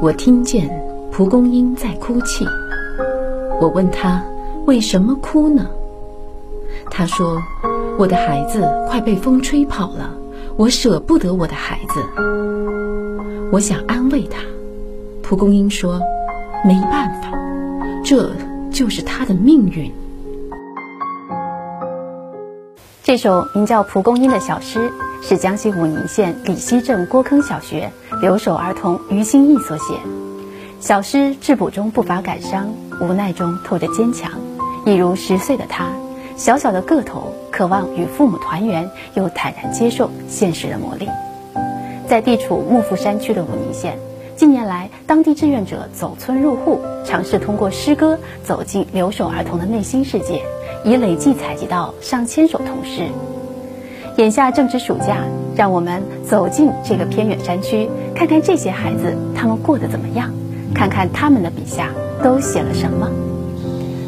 [0.00, 0.68] 我听见
[1.12, 2.46] 蒲公英在哭泣。
[3.60, 4.22] 我问他
[4.66, 5.66] 为什么哭呢？
[6.90, 7.40] 他说
[7.98, 10.10] ：“我的孩子快被风吹跑了，
[10.56, 12.02] 我舍不得我的孩子。”
[13.52, 14.40] 我想安慰他。
[15.22, 16.00] 蒲公英说
[16.66, 17.30] ：“没办法，
[18.04, 18.30] 这
[18.72, 19.92] 就是他的命运。”
[23.04, 24.90] 这首名叫《蒲公英》的小诗
[25.22, 29.94] 是江西武宁县李溪镇郭坑小学留守儿童于新义所写。
[30.78, 34.32] 小诗质朴中不乏感伤，无奈中透着坚强。
[34.84, 35.90] 一如十岁的他，
[36.36, 41.08] 小小的个头，渴望与父母团圆，又坦然接受现实的磨砺。
[42.08, 43.98] 在地处幕阜山区的武宁县，
[44.36, 50.42] 近年来，当地志愿者走村入户，尝试通过诗歌走进留守儿童的内心世界。
[50.82, 53.02] 已累计采集到上千首童诗。
[54.20, 55.16] 眼下正值暑假，
[55.56, 60.30] 让我们走进这个偏远山区，看看这些孩子他们过得怎么样，
[60.74, 61.88] 看看他们的笔下
[62.22, 63.08] 都写了什么。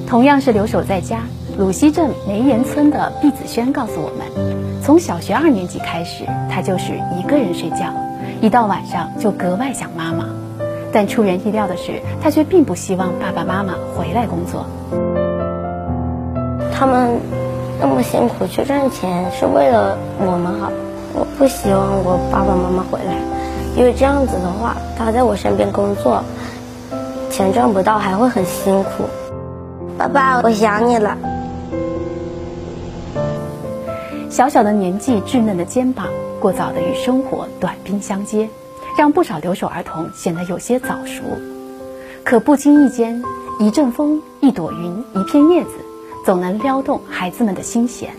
[0.06, 1.20] 同样是留守在家，
[1.56, 7.86] 鲁溪镇梅岩村的毕子轩告诉我们，从小学二年级开始，他就是一个人睡觉，
[8.42, 10.26] 一到晚上就格外想妈妈。
[10.92, 14.66] 但出人意料的是，他却并不希望爸爸妈妈回来工作。
[16.70, 17.16] 他们
[17.82, 20.70] 那么辛苦去赚钱，是为了我们好。
[21.14, 23.18] 我不希望我爸爸妈妈回来，
[23.76, 26.22] 因为这样子的话，他在我身边工作，
[27.28, 29.02] 钱赚不到，还会很辛苦。
[29.98, 31.18] 爸爸，我想你了。
[34.30, 36.06] 小小的年纪，稚嫩的肩膀，
[36.38, 38.48] 过早的与生活短兵相接，
[38.96, 41.24] 让不少留守儿童显得有些早熟。
[42.22, 43.20] 可不经意间，
[43.58, 45.70] 一阵风，一朵云，一片叶子。
[46.24, 48.14] 总能撩动孩子们的心弦。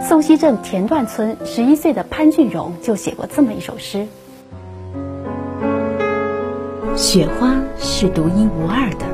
[0.00, 4.06] 宋溪镇田段村十一岁的潘俊荣就写过这么一首诗：
[6.96, 9.06] 雪花是独一无二的，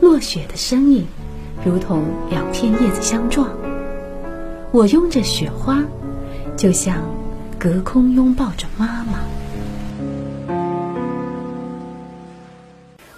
[0.00, 1.06] 落雪的声音
[1.64, 3.48] 如同两片叶子相撞。
[4.70, 5.84] 我拥着雪花，
[6.56, 6.96] 就像
[7.58, 9.20] 隔空拥抱着妈妈。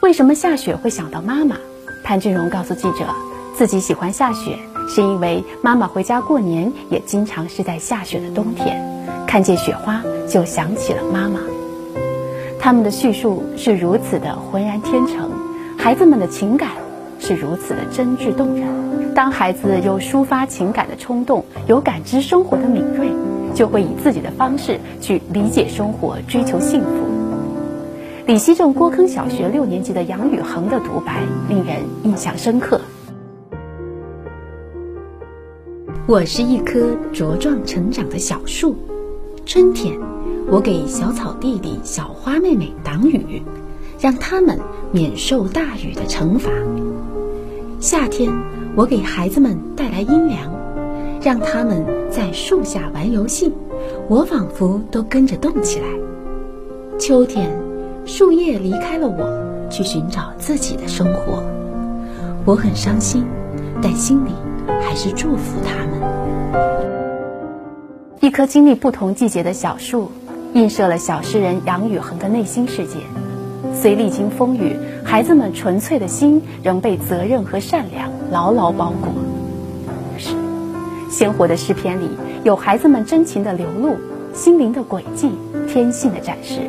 [0.01, 1.57] 为什么下雪会想到妈妈？
[2.03, 3.07] 潘俊荣告诉记者。
[3.57, 8.85] 自己喜欢下雪，是因为妈妈回家过年也经常是在下雪的冬天，
[9.29, 11.39] 看见雪花就想起了妈妈。
[12.59, 15.31] 他们的叙述是如此的浑然天成，
[15.79, 16.71] 孩子们的情感
[17.21, 18.67] 是如此的真挚动人。
[19.15, 23.09] 当孩子有抒发情感的冲动，有感知生活的敏锐，
[23.55, 26.89] 就会以自己的方式去理解生活，追求幸福。
[28.27, 32.81] 李溪镇郭坑小学六年级的杨宇恒的独白令人印象深刻。
[36.07, 36.79] 我是一棵
[37.15, 38.77] 茁壮成长的小树，
[39.47, 39.99] 春天，
[40.49, 43.43] 我给小草地里小花妹妹挡雨，
[43.99, 44.59] 让他们
[44.93, 46.51] 免受大雨的惩罚；
[47.81, 48.31] 夏天，
[48.77, 50.53] 我给孩子们带来阴凉，
[51.23, 53.51] 让他们在树下玩游戏，
[54.07, 55.87] 我仿佛都跟着动起来；
[56.99, 57.51] 秋天，
[58.05, 61.43] 树叶离开了我，去寻找自己的生活，
[62.45, 63.25] 我很伤心，
[63.81, 64.29] 但心里。
[64.81, 65.94] 还是祝福他们。
[68.25, 70.11] 一棵经历不同季节的小树，
[70.55, 72.97] 映射了小诗人杨宇恒的内心世界。
[73.75, 79.12] 虽历经风雨，孩子们纯粹的心仍被责任和善良牢牢包裹。
[80.17, 80.35] 是，
[81.11, 82.09] 鲜活的诗篇里
[82.45, 83.99] 有孩子们真情的流露，
[84.33, 85.31] 心灵的轨迹，
[85.69, 86.62] 天性的展示。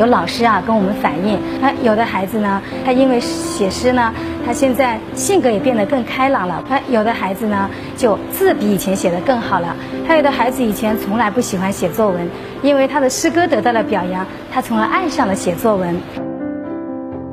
[0.00, 4.10] 有老师啊跟我们反映，他有的孩子呢，他因为写诗呢，
[4.46, 6.64] 他现在性格也变得更开朗了。
[6.66, 7.68] 他有的孩子呢，
[7.98, 9.76] 就字比以前写的更好了。
[10.08, 12.26] 还有的孩子以前从来不喜欢写作文，
[12.62, 15.94] 因为他的诗歌得到了表扬，他从而爱上了写作文。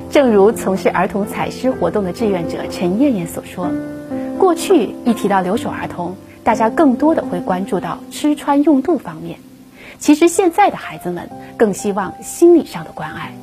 [0.09, 3.69] 正如从事儿童采诗活动的志愿者陈艳艳所说，
[4.37, 9.39] 过去一提到留守儿童，大家更多的会关注到吃穿用度方面。
[9.99, 13.33] 其实现在的孩子们更希望心理上的关爱，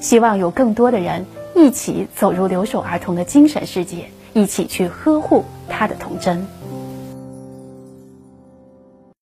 [0.00, 1.24] 希望有更多的人
[1.54, 6.46] 一起走入留守儿童的精神世界，一起去呵护他的童真。